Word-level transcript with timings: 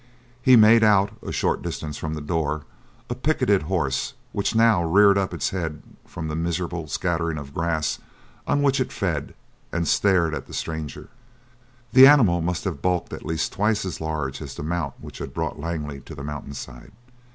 He 0.41 0.55
made 0.55 0.83
out, 0.83 1.13
a 1.21 1.31
short 1.31 1.61
distance 1.61 1.95
from 1.95 2.15
the 2.15 2.21
door, 2.21 2.63
a 3.07 3.13
picketed 3.13 3.61
horse 3.61 4.15
which 4.31 4.55
now 4.55 4.83
reared 4.83 5.15
up 5.15 5.31
its 5.31 5.51
head 5.51 5.83
from 6.07 6.27
the 6.27 6.35
miserable 6.35 6.87
scattering 6.87 7.37
of 7.37 7.53
grass 7.53 7.99
on 8.47 8.63
which 8.63 8.79
it 8.79 8.91
fed 8.91 9.35
and 9.71 9.87
stared 9.87 10.33
at 10.33 10.47
the 10.47 10.55
stranger. 10.55 11.09
The 11.93 12.07
animal 12.07 12.41
must 12.41 12.63
have 12.63 12.81
bulked 12.81 13.13
at 13.13 13.27
least 13.27 13.53
twice 13.53 13.85
as 13.85 14.01
large 14.01 14.41
as 14.41 14.55
the 14.55 14.63
mount 14.63 14.95
which 14.99 15.19
had 15.19 15.35
brought 15.35 15.59
Langley 15.59 15.99
to 16.01 16.15
the 16.15 16.23
mountain 16.23 16.55
side. 16.55 16.93